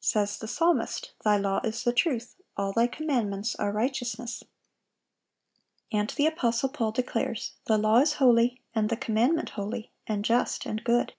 [0.00, 4.48] Says the psalmist, "Thy law is the truth;" "all Thy commandments are righteousness."(786)
[5.92, 10.64] And the apostle Paul declares, "The law is holy, and the commandment holy, and just,
[10.64, 11.12] and good."